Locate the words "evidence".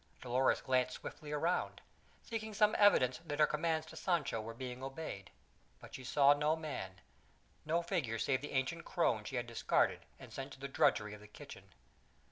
2.79-3.19